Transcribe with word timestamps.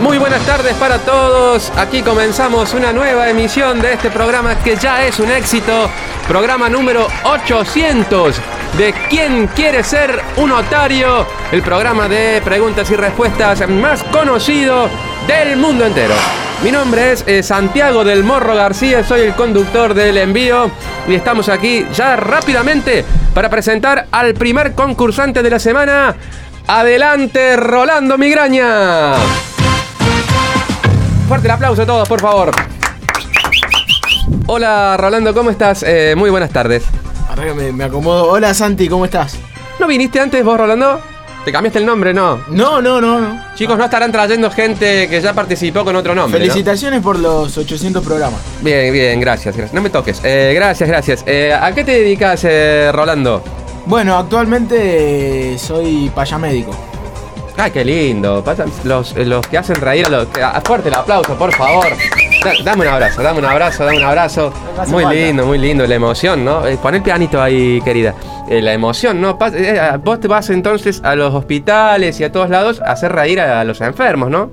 Muy 0.00 0.18
buenas 0.18 0.44
tardes 0.44 0.74
para 0.74 0.98
todos. 0.98 1.72
Aquí 1.76 2.02
comenzamos 2.02 2.74
una 2.74 2.92
nueva 2.92 3.30
emisión 3.30 3.80
de 3.80 3.94
este 3.94 4.10
programa 4.10 4.54
que 4.62 4.76
ya 4.76 5.04
es 5.06 5.18
un 5.18 5.30
éxito. 5.30 5.90
Programa 6.28 6.68
número 6.68 7.06
800 7.24 8.36
de 8.76 8.94
¿Quién 9.08 9.46
quiere 9.48 9.82
ser 9.82 10.20
un 10.36 10.50
notario? 10.50 11.26
El 11.50 11.62
programa 11.62 12.08
de 12.08 12.42
preguntas 12.44 12.90
y 12.90 12.96
respuestas 12.96 13.68
más 13.68 14.02
conocido 14.04 14.88
del 15.26 15.56
mundo 15.56 15.86
entero. 15.86 16.14
Mi 16.62 16.70
nombre 16.70 17.12
es 17.12 17.24
eh, 17.26 17.42
Santiago 17.42 18.04
del 18.04 18.22
Morro 18.22 18.54
García, 18.54 19.02
soy 19.02 19.22
el 19.22 19.34
conductor 19.34 19.94
del 19.94 20.18
envío 20.18 20.70
y 21.08 21.14
estamos 21.14 21.48
aquí 21.48 21.86
ya 21.94 22.16
rápidamente 22.16 23.04
para 23.34 23.48
presentar 23.48 24.06
al 24.10 24.34
primer 24.34 24.74
concursante 24.74 25.42
de 25.42 25.50
la 25.50 25.58
semana. 25.58 26.14
Adelante, 26.66 27.56
Rolando 27.56 28.18
Migraña. 28.18 29.14
Fuerte 31.28 31.48
el 31.48 31.52
aplauso 31.52 31.82
a 31.82 31.86
todos, 31.86 32.08
por 32.08 32.20
favor. 32.20 32.50
Hola, 34.46 34.96
Rolando, 34.98 35.34
¿cómo 35.34 35.50
estás? 35.50 35.82
Eh, 35.86 36.14
muy 36.16 36.30
buenas 36.30 36.50
tardes. 36.50 36.84
Me, 37.56 37.72
me 37.72 37.84
acomodo. 37.84 38.30
Hola 38.30 38.54
Santi, 38.54 38.88
¿cómo 38.88 39.04
estás? 39.04 39.36
¿No 39.78 39.86
viniste 39.86 40.20
antes 40.20 40.42
vos, 40.44 40.56
Rolando? 40.56 41.00
¿Te 41.44 41.52
cambiaste 41.52 41.78
el 41.80 41.86
nombre? 41.86 42.14
No. 42.14 42.40
No, 42.48 42.80
no, 42.80 43.00
no, 43.00 43.20
no. 43.20 43.40
Chicos, 43.54 43.76
no 43.76 43.84
estarán 43.84 44.10
trayendo 44.10 44.50
gente 44.50 45.08
que 45.08 45.20
ya 45.20 45.32
participó 45.32 45.84
con 45.84 45.94
otro 45.94 46.14
nombre. 46.14 46.40
¿no? 46.40 46.44
Felicitaciones 46.46 47.02
por 47.02 47.18
los 47.18 47.56
800 47.56 48.04
programas. 48.04 48.40
Bien, 48.62 48.92
bien, 48.92 49.20
gracias, 49.20 49.56
gracias. 49.56 49.74
No 49.74 49.80
me 49.80 49.90
toques. 49.90 50.20
Eh, 50.24 50.52
gracias, 50.54 50.88
gracias. 50.88 51.24
Eh, 51.26 51.52
¿A 51.52 51.72
qué 51.72 51.84
te 51.84 51.92
dedicas, 51.92 52.40
eh, 52.44 52.90
Rolando? 52.92 53.42
Bueno, 53.84 54.16
actualmente 54.16 55.56
soy 55.58 56.10
payamédico. 56.14 56.72
Ay, 57.58 57.70
qué 57.70 57.84
lindo. 57.84 58.44
Los, 58.84 59.16
los 59.16 59.46
que 59.46 59.56
hacen 59.58 59.76
reír 59.76 60.06
a 60.06 60.10
los. 60.10 60.28
Fuerte 60.64 60.88
el 60.88 60.94
aplauso, 60.94 61.34
por 61.34 61.52
favor. 61.54 61.86
Da- 62.44 62.52
dame 62.64 62.82
un 62.82 62.88
abrazo, 62.88 63.22
dame 63.22 63.38
un 63.38 63.44
abrazo, 63.46 63.84
dame 63.84 63.96
un 63.98 64.04
abrazo. 64.04 64.52
Muy 64.88 65.04
lindo, 65.06 65.46
muy 65.46 65.58
lindo. 65.58 65.86
La 65.86 65.94
emoción, 65.94 66.44
¿no? 66.44 66.66
Eh, 66.66 66.76
pon 66.80 66.94
el 66.94 67.02
pianito 67.02 67.40
ahí, 67.40 67.80
querida. 67.82 68.14
Eh, 68.48 68.60
la 68.60 68.74
emoción, 68.74 69.20
¿no? 69.20 69.38
Eh, 69.54 69.80
vos 70.04 70.20
te 70.20 70.28
vas 70.28 70.50
entonces 70.50 71.00
a 71.02 71.16
los 71.16 71.34
hospitales 71.34 72.20
y 72.20 72.24
a 72.24 72.30
todos 72.30 72.50
lados 72.50 72.80
a 72.80 72.92
hacer 72.92 73.12
reír 73.12 73.40
a 73.40 73.64
los 73.64 73.80
enfermos, 73.80 74.28
¿no? 74.30 74.50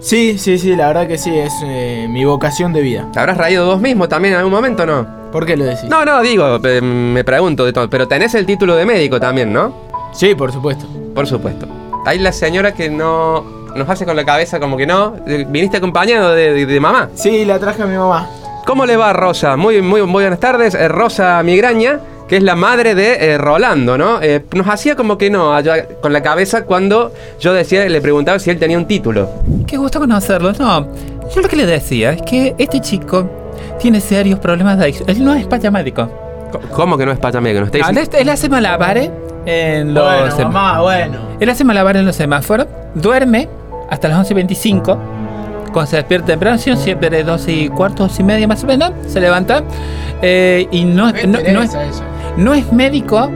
Sí, 0.00 0.38
sí, 0.38 0.56
sí, 0.58 0.76
la 0.76 0.86
verdad 0.88 1.08
que 1.08 1.18
sí, 1.18 1.36
es 1.36 1.52
eh, 1.64 2.06
mi 2.08 2.24
vocación 2.24 2.72
de 2.72 2.80
vida. 2.80 3.08
¿Te 3.12 3.18
habrás 3.18 3.36
reído 3.38 3.66
vos 3.66 3.80
mismo 3.80 4.08
también 4.08 4.34
en 4.34 4.38
algún 4.38 4.52
momento, 4.52 4.86
no? 4.86 5.04
¿Por 5.32 5.44
qué 5.44 5.56
lo 5.56 5.64
decís? 5.64 5.84
No, 5.90 6.04
no, 6.04 6.22
digo, 6.22 6.60
me 6.60 7.24
pregunto 7.24 7.64
de 7.64 7.72
todo. 7.72 7.90
Pero 7.90 8.06
tenés 8.06 8.34
el 8.36 8.46
título 8.46 8.76
de 8.76 8.86
médico 8.86 9.18
también, 9.18 9.52
¿no? 9.52 9.74
Sí, 10.12 10.34
por 10.34 10.52
supuesto. 10.52 10.86
Por 11.14 11.26
supuesto. 11.26 11.66
Hay 12.06 12.18
la 12.18 12.32
señora 12.32 12.72
que 12.72 12.88
no 12.88 13.44
nos 13.74 13.88
hace 13.90 14.06
con 14.06 14.16
la 14.16 14.24
cabeza 14.24 14.58
como 14.58 14.76
que 14.76 14.86
no. 14.86 15.14
Viniste 15.48 15.76
acompañado 15.76 16.32
de, 16.34 16.52
de- 16.54 16.66
de 16.66 16.80
mamá. 16.80 17.10
Sí, 17.14 17.44
la 17.44 17.58
traje 17.58 17.82
a 17.82 17.86
mi 17.86 17.96
mamá. 17.96 18.30
¿Cómo 18.66 18.86
le 18.86 18.96
va 18.96 19.12
Rosa? 19.12 19.56
Muy, 19.56 19.82
muy, 19.82 20.00
muy 20.02 20.22
buenas 20.22 20.40
tardes. 20.40 20.74
Eh, 20.74 20.88
Rosa 20.88 21.40
Migraña, 21.42 22.00
que 22.28 22.36
es 22.38 22.42
la 22.42 22.54
madre 22.56 22.94
de 22.94 23.32
eh, 23.32 23.38
Rolando, 23.38 23.96
¿no? 23.98 24.20
Eh, 24.22 24.42
nos 24.54 24.66
hacía 24.68 24.96
como 24.96 25.18
que 25.18 25.30
no 25.30 25.52
allá 25.54 25.86
con 26.00 26.12
la 26.12 26.22
cabeza 26.22 26.64
cuando 26.64 27.12
yo 27.38 27.52
decía, 27.52 27.88
le 27.88 28.00
preguntaba 28.00 28.38
si 28.38 28.50
él 28.50 28.58
tenía 28.58 28.78
un 28.78 28.86
título. 28.86 29.28
Qué 29.66 29.76
gusto 29.76 30.00
conocerlo. 30.00 30.52
No, 30.58 30.88
yo 31.34 31.42
lo 31.42 31.48
que 31.48 31.56
le 31.56 31.66
decía 31.66 32.12
es 32.12 32.22
que 32.22 32.54
este 32.58 32.80
chico 32.80 33.28
tiene 33.78 34.00
serios 34.00 34.38
problemas 34.40 34.78
de 34.78 34.84
adicción. 34.84 35.08
Él 35.10 35.24
no 35.24 35.34
es 35.34 35.46
payamédico. 35.46 36.08
Co- 36.50 36.60
¿Cómo 36.72 36.96
que 36.96 37.04
no 37.06 37.12
es 37.12 37.18
payamédico? 37.18 37.60
¿No 37.60 37.66
está 37.66 37.78
diciendo- 37.78 38.16
él 38.18 38.28
hace 38.30 38.48
malabares 38.48 39.10
en 39.46 39.94
los 39.94 40.04
bueno, 40.04 40.50
mamá, 40.50 40.82
bueno. 40.82 41.18
Él 41.40 41.48
hace 41.48 41.64
malabares 41.64 42.00
en 42.00 42.06
los 42.06 42.16
semáforos, 42.16 42.66
duerme 42.94 43.48
hasta 43.88 44.08
las 44.08 44.30
11.25. 44.30 44.98
Cuando 45.72 45.86
se 45.90 45.96
despierta 45.96 46.26
temprano, 46.26 46.58
siempre 46.58 47.10
de 47.10 47.22
12 47.24 47.52
y 47.52 47.68
cuarto, 47.68 48.04
12 48.04 48.22
y 48.22 48.24
media 48.24 48.48
más 48.48 48.64
o 48.64 48.66
menos, 48.66 48.92
se 49.06 49.20
levanta. 49.20 49.62
eh, 50.22 50.66
y 50.70 50.84
no, 50.84 51.12
no, 51.12 51.38
no 51.52 51.62
es, 51.62 51.76
no 52.36 52.54
es 52.54 52.72
médico, 52.72 53.30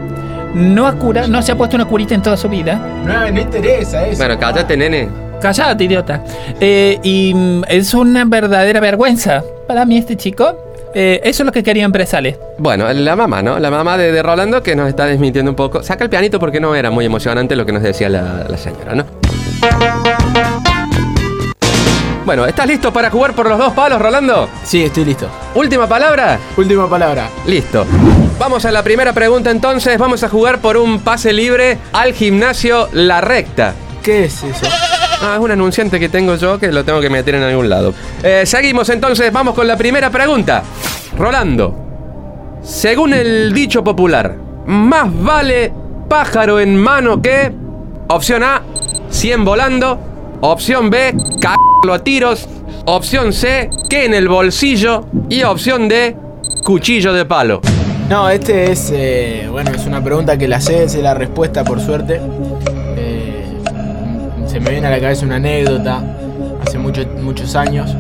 no, 0.55 0.87
ha 0.87 0.93
cura, 0.95 1.27
no 1.27 1.43
se 1.43 1.53
ha 1.53 1.57
puesto 1.57 1.77
una 1.77 1.85
curita 1.85 2.15
en 2.15 2.23
toda 2.23 2.37
su 2.37 2.49
vida. 2.49 2.81
No, 3.05 3.33
me 3.33 3.43
interesa 3.43 4.07
eso. 4.07 4.19
Bueno, 4.19 4.39
cállate, 4.39 4.77
nene. 4.77 5.09
Callate, 5.41 5.85
idiota. 5.85 6.23
Eh, 6.61 6.99
y 7.03 7.33
mm, 7.35 7.63
es 7.69 7.95
una 7.95 8.25
verdadera 8.25 8.81
vergüenza 8.81 9.43
para 9.67 9.85
mí 9.85 9.99
este 9.99 10.17
chico. 10.17 10.57
Eh, 10.95 11.21
eso 11.25 11.43
es 11.43 11.47
lo 11.47 11.53
que 11.53 11.63
quería 11.63 11.85
empresarle. 11.85 12.39
Bueno, 12.59 12.93
la 12.93 13.17
mamá, 13.17 13.43
¿no? 13.43 13.59
La 13.59 13.71
mamá 13.71 13.97
de, 13.97 14.11
de 14.13 14.23
Rolando 14.23 14.63
que 14.63 14.75
nos 14.75 14.89
está 14.89 15.07
desmintiendo 15.07 15.51
un 15.51 15.57
poco. 15.57 15.83
Saca 15.83 16.05
el 16.05 16.11
pianito 16.11 16.39
porque 16.41 16.61
no 16.61 16.75
era 16.75 16.91
muy 16.91 17.05
emocionante 17.05 17.55
lo 17.57 17.65
que 17.65 17.73
nos 17.73 17.83
decía 17.83 18.09
la, 18.09 18.47
la 18.49 18.57
señora, 18.57 18.95
¿no? 18.95 19.05
Bueno, 22.25 22.47
¿estás 22.47 22.67
listo 22.67 22.93
para 22.93 23.11
jugar 23.11 23.35
por 23.35 23.49
los 23.49 23.59
dos 23.59 23.73
palos, 23.73 24.01
Rolando? 24.01 24.49
Sí, 24.63 24.85
estoy 24.85 25.05
listo. 25.05 25.29
Última 25.55 25.89
palabra. 25.89 26.39
Última 26.57 26.89
palabra. 26.89 27.29
Listo. 27.47 27.85
Vamos 28.39 28.65
a 28.65 28.71
la 28.71 28.83
primera 28.83 29.13
pregunta 29.13 29.51
entonces. 29.51 29.99
Vamos 29.99 30.23
a 30.23 30.29
jugar 30.29 30.61
por 30.61 30.77
un 30.77 31.01
pase 31.01 31.33
libre 31.33 31.79
al 31.93 32.13
gimnasio 32.13 32.89
La 32.93 33.21
Recta. 33.21 33.75
¿Qué 34.03 34.25
es 34.25 34.43
eso? 34.45 34.67
Ah, 35.23 35.35
es 35.35 35.41
un 35.41 35.51
anunciante 35.51 36.01
que 36.01 36.09
tengo 36.09 36.35
yo 36.37 36.59
que 36.59 36.73
lo 36.73 36.83
tengo 36.83 37.01
que 37.01 37.11
meter 37.11 37.35
en 37.35 37.43
algún 37.43 37.69
lado. 37.69 37.93
Eh, 38.23 38.45
seguimos 38.47 38.89
entonces, 38.89 39.31
vamos 39.31 39.55
con 39.55 39.67
la 39.67 39.77
primera 39.77 40.09
pregunta. 40.09 40.63
Rolando, 41.19 41.75
según 42.63 43.13
el 43.13 43.53
dicho 43.53 43.85
popular, 43.85 44.35
más 44.67 45.09
vale 45.23 45.73
pájaro 46.09 46.59
en 46.59 46.77
mano 46.77 47.21
que... 47.21 47.53
Opción 48.09 48.43
A, 48.43 48.63
100 49.11 49.45
volando. 49.45 49.99
Opción 50.41 50.91
B, 50.91 51.15
cagarlo 51.41 51.95
a 51.95 51.99
tiros. 52.03 52.49
Opción 52.87 53.33
C, 53.33 53.71
que 53.89 54.07
en 54.07 54.15
el 54.15 54.29
bolsillo. 54.29 55.07
Y 55.29 55.43
opción 55.43 55.89
D, 55.89 56.17
cuchillo 56.65 57.13
de 57.13 57.25
palo. 57.25 57.61
No, 58.09 58.29
este 58.29 58.73
es, 58.73 58.91
eh, 58.93 59.47
bueno, 59.51 59.71
es 59.71 59.87
una 59.87 60.03
pregunta 60.03 60.37
que 60.37 60.49
la 60.49 60.61
sé, 60.61 60.89
sé 60.89 61.03
la 61.03 61.15
respuesta 61.15 61.63
por 61.63 61.81
suerte. 61.81 62.21
Se 64.61 64.65
me 64.67 64.71
viene 64.73 64.87
a 64.89 64.91
la 64.91 65.01
cabeza 65.01 65.25
una 65.25 65.37
anécdota, 65.37 66.03
hace 66.67 66.77
muchos 66.79 67.07
muchos 67.23 67.57
años. 67.57 67.97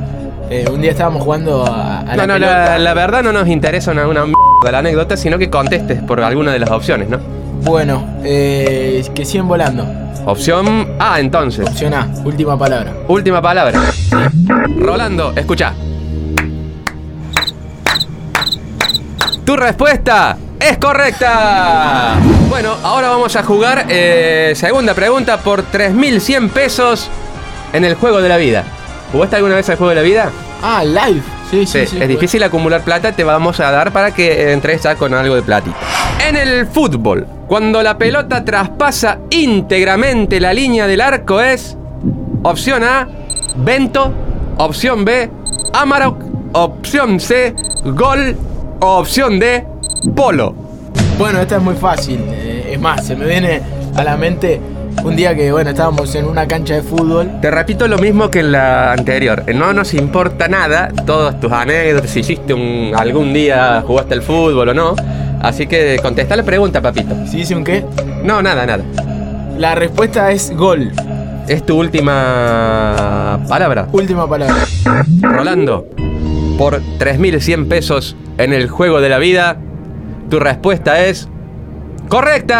Eh, 0.50 0.66
un 0.71 0.82
día 0.82 0.91
estábamos 0.91 1.22
jugando 1.22 1.65
a, 1.65 2.00
a 2.00 2.04
No, 2.04 2.16
la 2.16 2.26
no, 2.26 2.34
pelota. 2.34 2.69
la, 2.72 2.78
la 2.78 2.94
verdad 2.94 3.22
no 3.22 3.32
nos 3.32 3.48
interesa 3.48 3.93
una, 3.93 4.06
una 4.06 4.25
mierda 4.26 4.70
la 4.70 4.78
anécdota, 4.81 5.16
sino 5.16 5.38
que 5.38 5.49
contestes 5.49 6.03
por 6.03 6.20
alguna 6.20 6.53
de 6.53 6.59
las 6.59 6.70
opciones, 6.70 7.09
¿no? 7.09 7.19
Bueno, 7.62 8.04
eh, 8.25 9.03
que 9.15 9.25
100 9.25 9.49
volando. 9.49 9.87
Opción 10.26 10.88
A, 10.99 11.19
entonces. 11.19 11.66
Opción 11.66 11.94
A, 11.94 12.10
última 12.25 12.59
palabra. 12.59 12.93
Última 13.09 13.41
palabra. 13.41 13.81
Rolando, 14.78 15.32
escucha. 15.34 15.72
Tu 19.47 19.56
respuesta 19.56 20.37
es 20.60 20.78
correcta. 20.78 22.16
Bueno, 22.48 22.76
ahora 22.82 23.09
vamos 23.09 23.34
a 23.37 23.43
jugar 23.43 23.87
eh, 23.88 24.53
segunda 24.54 24.94
pregunta 24.94 25.38
por 25.38 25.65
3.100 25.71 26.50
pesos 26.50 27.10
en 27.72 27.84
el 27.84 27.94
juego 27.94 28.21
de 28.21 28.28
la 28.28 28.37
vida. 28.37 28.65
¿Jugaste 29.12 29.37
alguna 29.37 29.56
vez 29.56 29.69
al 29.70 29.76
juego 29.76 29.91
de 29.91 29.97
la 29.97 30.03
vida? 30.03 30.31
Ah, 30.62 30.84
live. 30.84 31.22
Sí, 31.50 31.66
sí, 31.66 31.87
Sí, 31.87 31.99
es 32.00 32.09
difícil 32.09 32.43
acumular 32.44 32.82
plata, 32.82 33.10
te 33.12 33.25
vamos 33.25 33.59
a 33.59 33.70
dar 33.72 33.93
para 33.93 34.12
que 34.12 34.53
entres 34.53 34.82
ya 34.82 34.94
con 34.94 35.15
algo 35.15 35.34
de 35.34 35.43
platita. 35.43 35.76
En 36.28 36.37
el 36.37 36.66
fútbol, 36.66 37.26
cuando 37.49 37.82
la 37.82 37.99
pelota 37.99 38.44
traspasa 38.44 39.19
íntegramente 39.31 40.38
la 40.38 40.53
línea 40.53 40.87
del 40.87 41.00
arco 41.00 41.41
es 41.41 41.76
opción 42.44 42.84
A, 42.84 43.09
Bento, 43.56 44.12
opción 44.59 45.04
B, 45.04 45.28
Amarok, 45.72 46.22
opción 46.53 47.19
C, 47.19 47.54
Gol 47.84 48.37
opción 48.81 49.38
D, 49.38 49.66
Polo. 50.15 50.55
Bueno, 51.19 51.41
esta 51.41 51.56
es 51.56 51.62
muy 51.62 51.75
fácil. 51.75 52.21
eh, 52.28 52.71
es 52.72 52.81
más, 52.81 53.06
se 53.06 53.16
me 53.16 53.27
viene 53.27 53.61
a 53.97 54.03
la 54.05 54.16
mente 54.16 54.61
un 55.05 55.16
día 55.16 55.34
que, 55.34 55.50
bueno, 55.53 55.71
estábamos 55.71 56.15
en 56.15 56.27
una 56.27 56.47
cancha 56.47 56.75
de 56.75 56.83
fútbol. 56.83 57.31
Te 57.41 57.50
repito 57.50 57.88
lo 57.88 57.99
mismo 57.99 58.31
que 58.31 58.41
en 58.41 58.53
la 58.53 58.93
anterior. 58.93 59.44
No 59.55 59.73
nos 59.73 59.94
importa 59.94 60.49
nada, 60.49 60.91
todas 61.06 61.41
tus 61.41 61.52
anécdotas, 61.52 62.11
si 62.11 62.20
hiciste 62.20 62.55
un, 62.55 62.93
algún 62.97 63.32
día, 63.32 63.82
jugaste 63.87 64.14
al 64.14 64.23
fútbol 64.23 64.69
o 64.70 64.75
no. 64.75 64.94
Así 65.41 65.67
que 65.67 65.99
contesta 66.03 66.37
la 66.37 66.43
pregunta, 66.43 66.82
papito. 66.82 67.14
¿Sí 67.26 67.38
dice 67.38 67.55
un 67.55 67.64
qué? 67.64 67.85
No, 68.25 68.43
nada, 68.43 68.67
nada. 68.67 68.85
La 69.58 69.75
respuesta 69.75 70.31
es 70.32 70.55
gol. 70.55 70.93
Es 71.49 71.64
tu 71.64 71.79
última 71.79 73.41
palabra. 73.49 73.88
Última 73.93 74.29
palabra. 74.29 74.56
Rolando, 75.23 75.87
por 76.58 76.81
3.100 76.99 77.69
pesos 77.69 78.17
en 78.38 78.53
el 78.53 78.69
juego 78.69 79.00
de 79.00 79.08
la 79.08 79.19
vida, 79.19 79.56
tu 80.31 80.38
respuesta 80.38 81.05
es... 81.05 81.29
¡Correcta! 82.09 82.56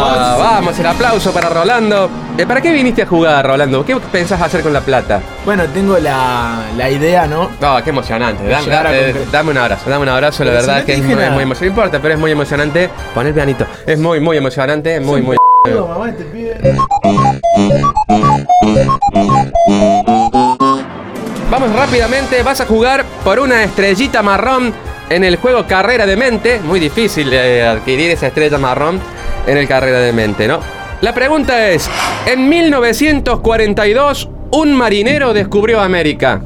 Vamos. 0.00 0.38
Vamos, 0.38 0.78
el 0.78 0.86
aplauso 0.86 1.32
para 1.32 1.50
Rolando. 1.50 2.08
Eh, 2.38 2.46
¿Para 2.46 2.60
qué 2.62 2.72
viniste 2.72 3.02
a 3.02 3.06
jugar, 3.06 3.46
Rolando? 3.46 3.84
¿Qué 3.84 3.96
pensás 3.96 4.40
hacer 4.40 4.62
con 4.62 4.72
la 4.72 4.80
plata? 4.80 5.20
Bueno, 5.44 5.64
tengo 5.74 5.98
la, 5.98 6.62
la 6.76 6.88
idea, 6.88 7.26
¿no? 7.26 7.50
No, 7.60 7.82
qué 7.84 7.90
emocionante. 7.90 8.48
Dame, 8.48 8.64
Llegar 8.64 8.86
a 8.86 8.96
eh, 8.96 9.14
dame 9.30 9.50
un 9.50 9.58
abrazo, 9.58 9.90
dame 9.90 10.04
un 10.04 10.08
abrazo. 10.08 10.44
La 10.44 10.52
si 10.52 10.56
verdad 10.56 10.72
no 10.74 10.78
es 10.78 10.84
que 10.86 10.92
es 10.92 10.98
dije 11.02 11.14
muy, 11.14 11.22
nada. 11.22 11.34
muy 11.34 11.42
emocionante. 11.42 11.66
No 11.66 11.82
importa, 11.82 11.98
pero 12.00 12.14
es 12.14 12.20
muy 12.20 12.30
emocionante. 12.30 12.90
Pon 13.14 13.26
el 13.26 13.34
pianito. 13.34 13.66
Es 13.86 13.98
muy, 13.98 14.20
muy 14.20 14.36
emocionante. 14.38 15.00
Muy, 15.00 15.20
muy. 15.20 15.36
mamá, 15.66 16.08
este 16.08 16.24
pibe. 16.24 16.56
rápidamente 21.76 22.42
vas 22.42 22.60
a 22.60 22.66
jugar 22.66 23.04
por 23.22 23.38
una 23.38 23.64
estrellita 23.64 24.22
marrón 24.22 24.72
en 25.10 25.24
el 25.24 25.36
juego 25.36 25.66
Carrera 25.66 26.06
de 26.06 26.16
Mente. 26.16 26.60
Muy 26.60 26.80
difícil 26.80 27.32
eh, 27.32 27.66
adquirir 27.66 28.10
esa 28.10 28.28
estrella 28.28 28.58
marrón 28.58 29.00
en 29.46 29.56
el 29.56 29.66
Carrera 29.66 30.00
de 30.00 30.12
Mente, 30.12 30.46
¿no? 30.48 30.60
La 31.00 31.14
pregunta 31.14 31.68
es, 31.68 31.88
en 32.26 32.48
1942 32.48 34.28
un 34.50 34.74
marinero 34.74 35.32
descubrió 35.32 35.80
América. 35.80 36.42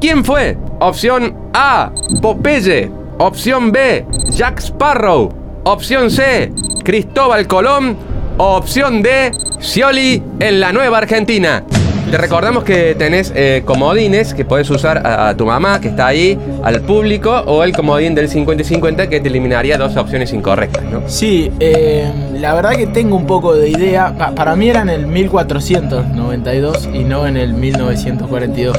¿Quién 0.00 0.24
fue? 0.24 0.56
Opción 0.78 1.50
A, 1.52 1.90
Popeye. 2.22 2.90
Opción 3.18 3.70
B, 3.70 4.06
Jack 4.30 4.60
Sparrow. 4.60 5.30
Opción 5.64 6.10
C, 6.10 6.52
Cristóbal 6.82 7.46
Colón. 7.46 7.96
Opción 8.38 9.02
D, 9.02 9.32
Scioli 9.60 10.22
en 10.38 10.60
la 10.60 10.72
Nueva 10.72 10.98
Argentina. 10.98 11.62
Te 12.10 12.18
recordamos 12.18 12.64
que 12.64 12.96
tenés 12.96 13.32
eh, 13.36 13.62
comodines 13.64 14.34
que 14.34 14.44
puedes 14.44 14.68
usar 14.68 15.06
a, 15.06 15.28
a 15.28 15.36
tu 15.36 15.46
mamá 15.46 15.80
que 15.80 15.88
está 15.88 16.08
ahí, 16.08 16.36
al 16.64 16.80
público, 16.80 17.30
o 17.46 17.62
el 17.62 17.72
comodín 17.72 18.16
del 18.16 18.28
50 18.28 18.62
y 18.62 18.66
50 18.66 19.08
que 19.08 19.20
te 19.20 19.28
eliminaría 19.28 19.78
dos 19.78 19.96
opciones 19.96 20.32
incorrectas, 20.32 20.82
¿no? 20.84 21.02
Sí, 21.08 21.52
eh, 21.60 22.10
la 22.34 22.54
verdad 22.54 22.72
que 22.72 22.88
tengo 22.88 23.14
un 23.14 23.26
poco 23.28 23.54
de 23.54 23.68
idea. 23.68 24.12
Pa- 24.18 24.32
para 24.34 24.56
mí 24.56 24.68
era 24.68 24.80
en 24.82 24.88
el 24.88 25.06
1492 25.06 26.88
y 26.92 27.04
no 27.04 27.28
en 27.28 27.36
el 27.36 27.52
1942. 27.54 28.76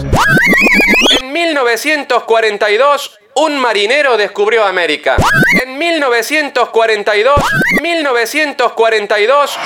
En 1.21 1.31
1942, 1.31 3.17
un 3.37 3.57
marinero 3.61 4.17
descubrió 4.17 4.65
América. 4.65 5.15
En 5.65 5.77
1942, 5.77 7.33
1942. 7.81 9.57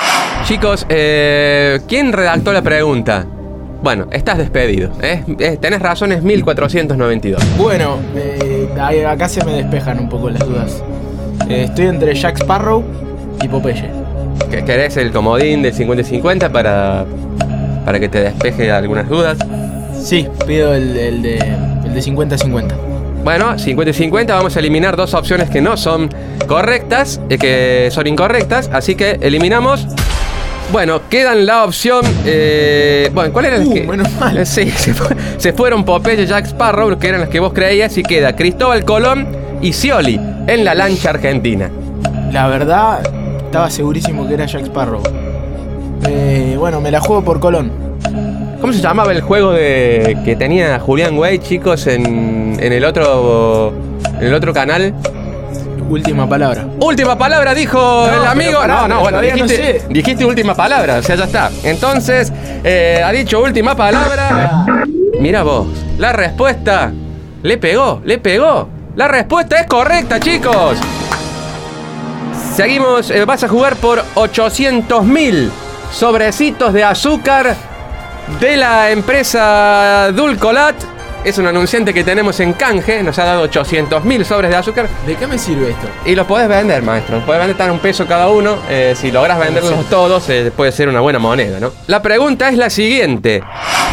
Chicos, 0.44 0.86
eh, 0.88 1.80
¿quién 1.88 2.12
redactó 2.12 2.52
la 2.52 2.62
pregunta? 2.62 3.26
Bueno, 3.82 4.06
estás 4.10 4.38
despedido. 4.38 4.90
¿eh? 5.02 5.22
Eh, 5.38 5.58
tenés 5.60 5.80
razón, 5.80 6.12
es 6.12 6.22
1492. 6.22 7.42
Bueno, 7.58 7.98
eh, 8.16 8.68
acá 9.06 9.28
se 9.28 9.44
me 9.44 9.52
despejan 9.52 9.98
un 10.00 10.08
poco 10.08 10.30
las 10.30 10.46
dudas. 10.46 10.82
Eh, 11.48 11.64
estoy 11.68 11.86
entre 11.86 12.14
Jack 12.14 12.38
Sparrow 12.40 12.82
y 13.42 13.48
Popeye. 13.48 13.90
¿Que- 14.50 14.64
¿Querés 14.64 14.96
el 14.96 15.12
comodín 15.12 15.62
del 15.62 15.72
50 15.72 16.02
y 16.02 16.04
50 16.04 16.50
para, 16.50 17.04
para 17.84 18.00
que 18.00 18.08
te 18.08 18.20
despeje 18.20 18.70
algunas 18.70 19.08
dudas? 19.08 19.38
Sí, 20.02 20.26
pido 20.46 20.74
el, 20.74 20.96
el 20.96 21.22
de, 21.22 21.36
el 21.84 21.94
de 21.94 22.00
50-50. 22.00 22.72
Bueno, 23.24 23.58
50 23.58 23.90
y 23.90 23.94
50, 23.94 24.34
vamos 24.34 24.56
a 24.56 24.60
eliminar 24.60 24.96
dos 24.96 25.14
opciones 25.14 25.50
que 25.50 25.60
no 25.60 25.76
son 25.76 26.08
correctas, 26.46 27.20
eh, 27.28 27.38
que 27.38 27.88
son 27.90 28.06
incorrectas, 28.06 28.70
así 28.72 28.94
que 28.94 29.18
eliminamos. 29.20 29.86
Bueno, 30.72 31.00
quedan 31.08 31.46
la 31.46 31.64
opción. 31.64 32.04
eh, 32.24 33.10
bueno, 33.14 33.32
¿cuál 33.32 33.46
era 33.46 33.58
la 33.58 33.64
Uh, 33.64 33.72
que.? 33.74 33.82
menos 33.86 34.10
mal. 34.18 34.44
Sí, 34.46 34.70
se 35.38 35.52
fueron 35.52 35.84
Popeye 35.84 36.22
y 36.22 36.26
Jack 36.26 36.46
Sparrow, 36.46 36.98
que 36.98 37.08
eran 37.08 37.20
las 37.20 37.30
que 37.30 37.40
vos 37.40 37.52
creías, 37.52 37.96
y 37.96 38.02
queda 38.02 38.34
Cristóbal 38.34 38.84
Colón 38.84 39.28
y 39.62 39.72
Scioli 39.72 40.20
en 40.46 40.64
la 40.64 40.74
lancha 40.74 41.10
argentina. 41.10 41.70
La 42.32 42.48
verdad, 42.48 43.00
estaba 43.44 43.70
segurísimo 43.70 44.26
que 44.26 44.34
era 44.34 44.46
Jack 44.46 44.64
Sparrow. 44.66 45.02
Eh, 46.08 46.56
bueno, 46.58 46.80
me 46.80 46.90
la 46.90 47.00
juego 47.00 47.24
por 47.24 47.40
Colón. 47.40 47.70
¿Cómo 48.60 48.72
se 48.72 48.80
llamaba 48.80 49.12
el 49.12 49.20
juego 49.20 49.52
de 49.52 50.16
que 50.24 50.34
tenía 50.34 50.78
Julián 50.80 51.16
Way, 51.18 51.38
chicos, 51.38 51.86
en, 51.86 52.56
en 52.60 52.72
el 52.72 52.84
otro. 52.84 53.72
En 54.20 54.26
el 54.26 54.34
otro 54.34 54.52
canal? 54.52 54.94
Última 55.88 56.28
palabra. 56.28 56.66
Última 56.80 57.16
palabra, 57.16 57.54
dijo 57.54 57.78
No, 57.78 58.22
el 58.22 58.26
amigo. 58.26 58.58
pará, 58.60 58.82
no, 58.82 58.88
no, 58.88 59.00
bueno, 59.00 59.18
no 59.18 59.22
dijiste, 59.22 59.80
sé. 59.80 59.82
dijiste 59.88 60.24
última 60.24 60.54
palabra, 60.54 60.96
o 60.98 61.02
sea, 61.02 61.16
ya 61.16 61.24
está. 61.24 61.50
Entonces, 61.62 62.32
eh, 62.64 63.02
ha 63.04 63.10
dicho 63.12 63.40
última 63.40 63.74
palabra. 63.76 64.64
Mira 65.20 65.42
vos, 65.42 65.68
la 65.98 66.12
respuesta 66.12 66.92
le 67.42 67.58
pegó, 67.58 68.00
le 68.04 68.18
pegó. 68.18 68.68
La 68.96 69.08
respuesta 69.08 69.60
es 69.60 69.66
correcta, 69.66 70.18
chicos. 70.20 70.78
Seguimos, 72.54 73.10
eh, 73.10 73.24
vas 73.24 73.44
a 73.44 73.48
jugar 73.48 73.76
por 73.76 74.02
800 74.14 75.04
mil 75.04 75.50
sobrecitos 75.92 76.72
de 76.72 76.82
azúcar 76.84 77.54
de 78.40 78.56
la 78.56 78.90
empresa 78.90 80.10
Dulcolat. 80.14 80.74
Es 81.26 81.38
un 81.38 81.46
anunciante 81.48 81.92
que 81.92 82.04
tenemos 82.04 82.38
en 82.38 82.52
canje, 82.52 83.02
nos 83.02 83.18
ha 83.18 83.24
dado 83.24 83.42
800 83.42 84.04
mil 84.04 84.24
sobres 84.24 84.48
de 84.48 84.56
azúcar. 84.58 84.88
¿De 85.04 85.16
qué 85.16 85.26
me 85.26 85.36
sirve 85.38 85.70
esto? 85.70 85.88
Y 86.04 86.14
los 86.14 86.24
podés 86.24 86.48
vender, 86.48 86.84
maestro. 86.84 87.18
Podés 87.26 87.40
vender 87.40 87.56
tan 87.56 87.72
un 87.72 87.80
peso 87.80 88.06
cada 88.06 88.28
uno. 88.28 88.58
Eh, 88.70 88.94
si 88.96 89.10
logras 89.10 89.36
venderlos 89.36 89.90
todos, 89.90 90.30
eh, 90.30 90.52
puede 90.54 90.70
ser 90.70 90.88
una 90.88 91.00
buena 91.00 91.18
moneda, 91.18 91.58
¿no? 91.58 91.72
La 91.88 92.00
pregunta 92.00 92.48
es 92.48 92.56
la 92.56 92.70
siguiente. 92.70 93.42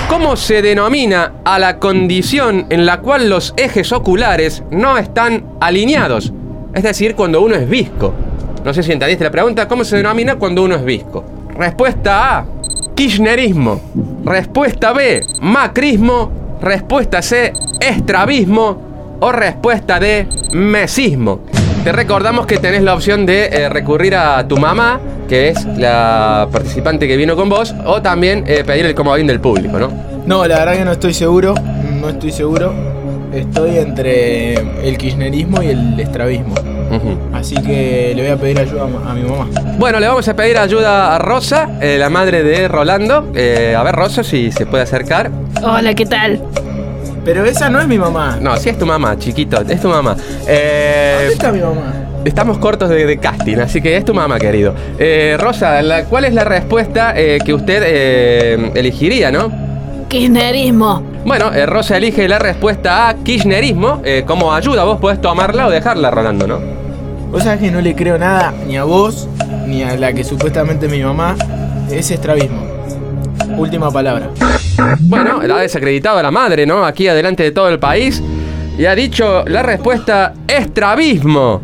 ¿Cómo 0.09 0.35
se 0.35 0.61
denomina 0.61 1.33
a 1.43 1.57
la 1.57 1.79
condición 1.79 2.67
en 2.69 2.85
la 2.85 2.99
cual 2.99 3.27
los 3.27 3.55
ejes 3.57 3.91
oculares 3.93 4.61
no 4.69 4.99
están 4.99 5.43
alineados? 5.59 6.31
Es 6.75 6.83
decir, 6.83 7.15
cuando 7.15 7.41
uno 7.41 7.55
es 7.55 7.67
visco. 7.67 8.13
No 8.63 8.75
sé 8.75 8.83
si 8.83 8.91
entendiste 8.91 9.23
la 9.23 9.31
pregunta. 9.31 9.67
¿Cómo 9.67 9.83
se 9.83 9.97
denomina 9.97 10.35
cuando 10.35 10.61
uno 10.61 10.75
es 10.75 10.85
visco? 10.85 11.25
Respuesta 11.57 12.37
A. 12.37 12.45
Kirchnerismo. 12.93 13.81
Respuesta 14.23 14.93
B. 14.93 15.25
Macrismo. 15.41 16.42
Respuesta 16.63 17.21
C. 17.21 17.51
Estrabismo. 17.81 19.17
O 19.19 19.31
respuesta 19.33 19.99
D. 19.99 20.25
Mesismo. 20.53 21.41
Te 21.83 21.91
recordamos 21.91 22.45
que 22.45 22.57
tenés 22.57 22.81
la 22.83 22.93
opción 22.93 23.25
de 23.25 23.47
eh, 23.47 23.67
recurrir 23.67 24.15
a 24.15 24.47
tu 24.47 24.55
mamá, 24.55 25.01
que 25.27 25.49
es 25.49 25.65
la 25.65 26.47
participante 26.49 27.05
que 27.05 27.17
vino 27.17 27.35
con 27.35 27.49
vos, 27.49 27.75
o 27.85 28.01
también 28.01 28.45
eh, 28.47 28.63
pedir 28.65 28.85
el 28.85 28.95
comodín 28.95 29.27
del 29.27 29.41
público, 29.41 29.77
¿no? 29.77 29.91
No, 30.25 30.47
la 30.47 30.59
verdad 30.59 30.77
que 30.77 30.85
no 30.85 30.93
estoy 30.93 31.13
seguro. 31.13 31.53
No 31.99 32.07
estoy 32.07 32.31
seguro. 32.31 32.73
Estoy 33.33 33.79
entre 33.79 34.53
el 34.87 34.97
kirchnerismo 34.97 35.61
y 35.61 35.67
el 35.67 35.99
estrabismo. 35.99 36.55
Así 37.33 37.55
que 37.55 38.13
le 38.15 38.21
voy 38.23 38.31
a 38.31 38.37
pedir 38.37 38.59
ayuda 38.59 38.83
a 38.83 39.13
mi 39.13 39.21
mamá. 39.23 39.47
Bueno, 39.77 39.99
le 39.99 40.07
vamos 40.07 40.27
a 40.27 40.35
pedir 40.35 40.57
ayuda 40.57 41.15
a 41.15 41.19
Rosa, 41.19 41.69
eh, 41.81 41.97
la 41.99 42.09
madre 42.09 42.43
de 42.43 42.67
Rolando. 42.67 43.31
Eh, 43.35 43.75
a 43.77 43.83
ver, 43.83 43.95
Rosa, 43.95 44.23
si 44.23 44.51
se 44.51 44.65
puede 44.65 44.83
acercar. 44.83 45.29
Hola, 45.63 45.93
¿qué 45.93 46.05
tal? 46.05 46.41
Pero 47.25 47.45
esa 47.45 47.69
no 47.69 47.79
es 47.79 47.87
mi 47.87 47.97
mamá. 47.97 48.37
No, 48.41 48.55
sí 48.57 48.69
es 48.69 48.77
tu 48.77 48.85
mamá, 48.85 49.17
chiquito, 49.17 49.61
es 49.67 49.79
tu 49.81 49.89
mamá. 49.89 50.15
Eh, 50.47 51.15
¿Dónde 51.19 51.33
está 51.33 51.51
mi 51.51 51.59
mamá? 51.59 51.93
Estamos 52.25 52.57
cortos 52.57 52.89
de, 52.89 53.05
de 53.05 53.17
casting, 53.17 53.57
así 53.57 53.81
que 53.81 53.97
es 53.97 54.05
tu 54.05 54.13
mamá, 54.13 54.39
querido. 54.39 54.73
Eh, 54.97 55.35
Rosa, 55.39 55.81
la- 55.81 56.05
¿cuál 56.05 56.25
es 56.25 56.33
la 56.33 56.43
respuesta 56.43 57.13
eh, 57.15 57.39
que 57.45 57.53
usted 57.53 57.81
eh, 57.85 58.71
elegiría, 58.75 59.31
no? 59.31 59.51
Kirchnerismo. 60.09 61.01
Bueno, 61.25 61.51
eh, 61.53 61.65
Rosa 61.65 61.97
elige 61.97 62.27
la 62.27 62.39
respuesta 62.39 63.09
a 63.09 63.15
kirchnerismo. 63.15 64.01
Eh, 64.05 64.23
como 64.27 64.53
ayuda, 64.53 64.83
vos 64.83 64.99
podés 64.99 65.19
tomarla 65.21 65.67
o 65.67 65.69
dejarla, 65.71 66.11
Rolando, 66.11 66.45
¿no? 66.47 66.72
Vos 67.33 67.41
sabés 67.41 67.61
que 67.61 67.71
no 67.71 67.81
le 67.81 67.95
creo 67.95 68.19
nada 68.19 68.53
ni 68.67 68.77
a 68.77 68.83
vos 68.83 69.27
ni 69.65 69.81
a 69.81 69.97
la 69.97 70.13
que 70.13 70.23
supuestamente 70.23 70.85
es 70.85 70.91
mi 70.91 71.01
mamá. 71.01 71.35
Es 71.89 72.11
estrabismo. 72.11 72.61
Última 73.57 73.89
palabra. 73.89 74.29
Bueno, 74.99 75.41
la 75.41 75.55
ha 75.55 75.61
desacreditado 75.61 76.19
a 76.19 76.21
la 76.21 76.29
madre, 76.29 76.67
¿no? 76.67 76.85
Aquí 76.85 77.07
adelante 77.07 77.41
de 77.41 77.51
todo 77.51 77.69
el 77.69 77.79
país. 77.79 78.21
Y 78.77 78.85
ha 78.85 78.93
dicho 78.93 79.43
la 79.47 79.63
respuesta 79.63 80.35
estrabismo. 80.47 81.59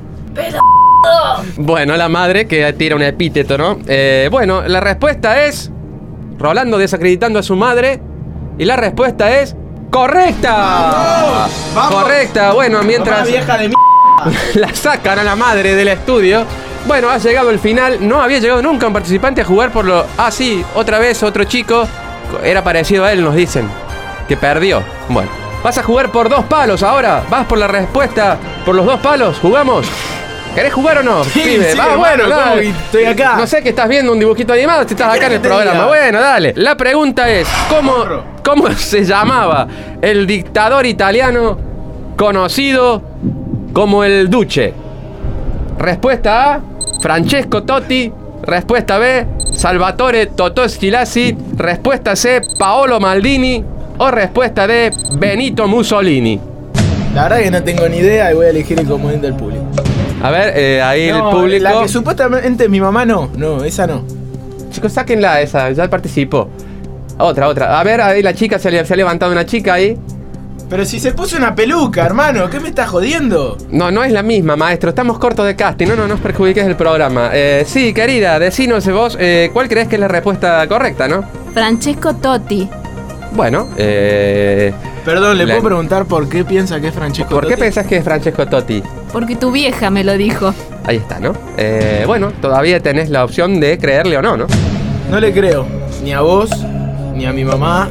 Bueno, 1.58 1.96
la 1.98 2.10
madre 2.10 2.48
que 2.48 2.74
tira 2.74 2.96
un 2.96 3.04
epíteto, 3.04 3.56
¿no? 3.56 3.78
Eh, 3.88 4.28
bueno, 4.32 4.64
la 4.64 4.80
respuesta 4.80 5.46
es. 5.46 5.70
Rolando 6.40 6.80
desacreditando 6.80 7.38
a 7.38 7.44
su 7.44 7.56
madre. 7.56 8.02
Y 8.58 8.66
la 8.66 8.76
respuesta 8.76 9.40
es. 9.40 9.56
¡Correcta! 9.92 11.48
Correcta, 11.92 12.54
bueno, 12.54 12.82
mientras 12.82 13.28
vieja 13.28 13.56
de 13.58 13.70
mi... 13.70 13.76
la 14.56 14.74
sacan 14.74 15.20
a 15.20 15.24
la 15.24 15.36
madre 15.36 15.76
del 15.76 15.88
estudio. 15.90 16.46
Bueno, 16.86 17.10
ha 17.10 17.18
llegado 17.18 17.50
el 17.50 17.60
final. 17.60 17.98
No 18.08 18.22
había 18.22 18.40
llegado 18.40 18.62
nunca 18.62 18.88
un 18.88 18.94
participante 18.94 19.42
a 19.42 19.46
jugar 19.46 19.72
por 19.72 19.86
lo. 19.86 20.06
Ah, 20.18 20.32
sí, 20.32 20.64
otra 20.76 21.00
vez 21.00 21.22
otro 21.24 21.44
chico. 21.44 21.88
Era 22.44 22.64
parecido 22.64 23.06
a 23.06 23.12
él, 23.12 23.24
nos 23.24 23.36
dicen. 23.36 23.70
Que 24.28 24.38
perdió. 24.38 24.84
Bueno, 25.10 25.30
vas 25.64 25.78
a 25.78 25.84
jugar 25.84 26.12
por 26.12 26.30
dos 26.30 26.46
palos 26.46 26.84
ahora. 26.84 27.24
Vas 27.30 27.46
por 27.48 27.58
la 27.58 27.68
respuesta 27.68 28.38
por 28.66 28.76
los 28.76 28.86
dos 28.86 29.00
palos. 29.00 29.38
¿Jugamos? 29.40 29.88
¿Querés 30.56 30.74
jugar 30.74 30.98
o 31.00 31.04
no? 31.04 31.24
Sí, 31.24 31.42
pibe? 31.42 31.72
sí, 31.72 31.78
Va, 31.78 31.96
bueno, 31.96 32.24
¿cómo 32.24 32.36
dale. 32.36 32.62
que 32.64 32.70
estoy 32.70 33.06
acá? 33.06 33.36
No 33.38 33.46
sé 33.46 33.62
que 33.62 33.70
estás 33.70 33.88
viendo 33.88 34.12
un 34.12 34.20
dibujito 34.20 34.54
animado, 34.54 34.84
si 34.88 34.94
estás 34.94 35.16
acá 35.16 35.28
en 35.28 35.34
el 35.34 35.42
te 35.42 35.48
programa. 35.48 35.86
Bueno, 35.86 36.20
dale. 36.20 36.54
La 36.56 36.76
pregunta 36.76 37.30
es: 37.30 37.48
¿cómo, 37.70 37.94
¿cómo 38.44 38.72
se 38.76 39.04
llamaba 39.06 39.68
el 40.02 40.26
dictador 40.26 40.86
italiano 40.86 41.58
conocido 42.18 43.02
como 43.74 44.04
el 44.04 44.30
Duce? 44.30 44.74
Respuesta 45.78 46.54
A, 46.54 46.62
Francesco 47.02 47.64
Totti. 47.64 48.12
Respuesta 48.42 48.98
B, 48.98 49.26
Salvatore 49.54 50.28
Totò 50.28 50.68
Schilassi. 50.68 51.36
Respuesta 51.56 52.16
C, 52.16 52.42
Paolo 52.58 53.00
Maldini. 53.00 53.64
O 53.98 54.12
respuesta 54.12 54.66
D, 54.66 54.94
Benito 55.14 55.68
Mussolini. 55.68 56.40
La 57.14 57.24
verdad 57.24 57.40
que 57.40 57.52
no 57.52 57.64
tengo 57.64 57.88
ni 57.90 57.98
idea 57.98 58.32
y 58.32 58.36
voy 58.36 58.46
a 58.46 58.50
elegir 58.50 58.80
el 58.80 58.88
comodín 58.88 59.20
del 59.22 59.34
público. 59.34 59.66
A 60.22 60.32
ver, 60.32 60.54
eh, 60.58 60.82
ahí 60.82 61.10
No, 61.10 61.30
el 61.30 61.36
público. 61.36 61.64
La 61.64 61.82
que 61.82 61.88
supuestamente 61.88 62.66
es 62.66 62.70
mi 62.70 62.80
mamá 62.80 63.06
no. 63.06 63.30
No, 63.36 63.64
esa 63.64 63.88
no. 63.88 64.04
Chicos, 64.72 64.94
sáquenla 64.94 65.42
esa, 65.42 65.72
ya 65.72 65.90
participó. 65.90 66.50
Otra, 67.18 67.48
otra. 67.48 67.80
A 67.80 67.84
ver, 67.84 68.00
ahí 68.02 68.22
la 68.22 68.34
chica, 68.34 68.60
se, 68.60 68.72
le, 68.72 68.86
se 68.86 68.94
ha 68.94 68.98
levantado 68.98 69.32
una 69.32 69.46
chica 69.46 69.74
ahí. 69.74 69.98
Pero 70.70 70.86
si 70.86 71.00
se 71.00 71.12
puso 71.14 71.38
una 71.38 71.54
peluca, 71.56 72.06
hermano, 72.06 72.50
¿qué 72.50 72.60
me 72.60 72.70
estás 72.70 72.90
jodiendo? 72.90 73.58
No, 73.72 73.92
no 73.92 74.04
es 74.04 74.12
la 74.12 74.24
misma, 74.24 74.56
maestro. 74.56 74.90
Estamos 74.90 75.18
cortos 75.20 75.46
de 75.46 75.56
casting. 75.56 75.88
No, 75.88 75.96
no, 75.96 76.08
no 76.08 76.16
os 76.16 76.20
perjudiques 76.20 76.66
el 76.66 76.76
programa. 76.76 77.30
Eh, 77.34 77.64
sí, 77.68 77.94
querida, 77.94 78.38
decinos 78.40 78.88
vos 78.88 79.18
eh, 79.20 79.50
cuál 79.54 79.68
crees 79.70 79.88
que 79.88 79.96
es 79.96 80.02
la 80.02 80.08
respuesta 80.08 80.68
correcta, 80.68 81.08
¿no? 81.08 81.24
Francesco 81.54 82.16
Totti. 82.16 82.70
Bueno, 83.36 83.68
eh, 83.78 84.74
Perdón, 85.06 85.38
¿le 85.38 85.46
La- 85.46 85.56
puedo 85.56 85.68
preguntar 85.68 86.06
por 86.06 86.28
qué 86.30 86.44
piensa 86.44 86.80
que 86.80 86.88
es 86.90 86.94
Francesco 86.96 87.30
¿por 87.30 87.44
qué 87.46 87.52
Totti? 87.52 87.62
pensás 87.62 87.86
que 87.88 87.98
es 87.98 88.04
Francesco 88.04 88.46
Totti? 88.48 88.84
Porque 89.12 89.36
tu 89.36 89.52
vieja 89.52 89.90
me 89.90 90.04
lo 90.04 90.18
dijo. 90.18 90.54
Ahí 90.86 90.98
está, 90.98 91.20
¿no? 91.20 91.34
Eh, 91.58 92.04
bueno, 92.06 92.32
todavía 92.42 92.80
tenés 92.80 93.10
la 93.10 93.24
opción 93.24 93.60
de 93.60 93.78
creerle 93.78 94.18
o 94.18 94.22
no, 94.22 94.38
¿no? 94.38 94.46
No 95.10 95.20
le 95.20 95.32
creo. 95.32 95.66
Ni 96.04 96.12
a 96.14 96.22
vos, 96.22 96.50
ni 97.16 97.26
a 97.26 97.34
mi 97.34 97.44
mamá, 97.44 97.90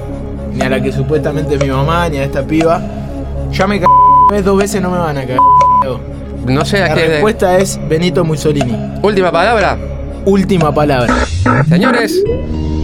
ni 0.59 0.65
a 0.65 0.69
la 0.69 0.81
que 0.83 0.91
supuestamente 0.93 1.55
es 1.55 1.61
mi 1.63 1.71
mamá, 1.71 2.09
ni 2.09 2.19
a 2.19 2.25
esta 2.25 2.43
piba. 2.43 2.81
Ya 3.53 3.67
me 3.67 3.81
cagué 3.81 4.43
dos 4.43 4.59
veces, 4.59 4.83
no 4.83 4.91
me 4.91 4.99
van 4.99 5.17
a 5.17 5.21
cagar. 5.23 5.39
No 6.47 6.65
sé 6.65 6.83
a 6.83 6.89
La 6.89 6.95
qué. 6.95 7.07
respuesta 7.07 7.57
es 7.59 7.79
Benito 7.89 8.25
Mussolini. 8.25 8.99
Última 9.03 9.31
palabra. 9.31 9.79
Última 10.25 10.75
palabra. 10.75 11.15
Señores, 11.69 12.23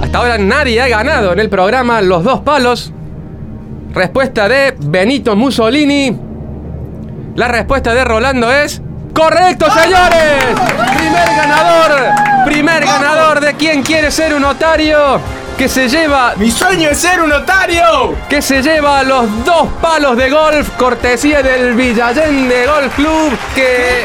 hasta 0.00 0.19
ahora 0.19 0.38
nadie 0.38 0.81
ha 0.81 0.88
ganado 0.88 1.33
en 1.33 1.40
el 1.40 1.49
programa 1.49 2.00
Los 2.00 2.23
Dos 2.25 2.40
Palos. 2.40 2.93
Respuesta 3.93 4.49
de 4.49 4.75
Benito 4.78 5.35
Mussolini. 5.37 6.16
La 7.37 7.49
respuesta 7.49 7.93
de 7.95 8.04
Rolando 8.04 8.50
es. 8.52 8.81
¡Correcto, 9.14 9.66
señores! 9.71 10.45
Primer 10.97 11.28
ganador. 11.37 11.93
Primer 12.45 12.85
ganador 12.85 13.40
de 13.40 13.54
quien 13.54 13.83
quiere 13.83 14.11
ser 14.11 14.35
un 14.35 14.43
notario. 14.43 15.21
Que 15.56 15.68
se 15.68 15.88
lleva. 15.88 16.34
¡Mi 16.37 16.50
sueño 16.50 16.90
es 16.90 16.99
ser 17.00 17.20
un 17.23 17.28
notario! 17.28 18.16
Que 18.28 18.42
se 18.42 18.61
lleva 18.61 19.02
los 19.04 19.44
dos 19.44 19.68
palos 19.80 20.16
de 20.16 20.28
golf. 20.28 20.68
Cortesía 20.76 21.42
del 21.42 21.75
Villallende 21.75 22.66
Golf 22.66 22.94
Club. 22.96 23.38
Que. 23.54 24.04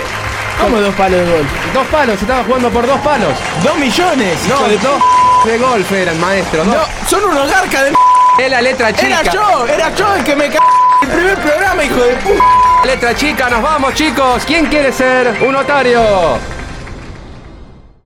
¿Cómo 0.61 0.79
dos 0.79 0.93
palos 0.95 1.19
de 1.19 1.31
golf? 1.31 1.47
Dos 1.73 1.87
palos, 1.87 2.21
estaba 2.21 2.43
jugando 2.43 2.69
por 2.69 2.85
dos 2.85 2.99
palos. 2.99 3.33
¡Dos 3.63 3.75
millones! 3.77 4.37
No, 4.47 4.67
de 4.67 4.77
dos 4.77 5.01
de 5.45 5.57
golf 5.57 5.91
eran, 5.91 6.19
maestro. 6.19 6.63
No, 6.65 6.75
son 7.09 7.23
unos 7.25 7.49
garcas 7.49 7.81
de 7.81 7.87
m***. 7.89 7.97
Es 8.37 8.51
la 8.51 8.61
letra 8.61 8.93
chica. 8.93 9.21
Era 9.21 9.23
yo, 9.31 9.67
era 9.67 9.95
yo 9.95 10.15
el 10.15 10.23
que 10.23 10.35
me 10.35 10.45
en 10.45 10.53
el 11.01 11.07
primer 11.09 11.37
programa, 11.39 11.83
hijo 11.83 12.01
de 12.01 12.13
puta. 12.15 12.43
Letra 12.85 13.15
chica, 13.15 13.49
nos 13.49 13.61
vamos 13.61 13.93
chicos. 13.95 14.43
¿Quién 14.45 14.67
quiere 14.67 14.91
ser 14.91 15.35
un 15.41 15.53
notario? 15.53 16.58